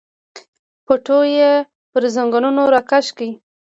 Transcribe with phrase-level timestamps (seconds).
[0.85, 1.51] پټو یې
[1.91, 3.27] پر زنګنونو راکش کړ.